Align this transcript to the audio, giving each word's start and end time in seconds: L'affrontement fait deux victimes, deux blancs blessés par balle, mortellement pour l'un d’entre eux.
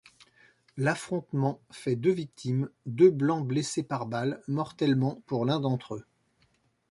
L'affrontement 0.77 1.59
fait 1.69 1.95
deux 1.95 2.11
victimes, 2.13 2.71
deux 2.87 3.11
blancs 3.11 3.45
blessés 3.45 3.83
par 3.83 4.07
balle, 4.07 4.41
mortellement 4.47 5.21
pour 5.27 5.45
l'un 5.45 5.59
d’entre 5.59 5.93
eux. 5.93 6.05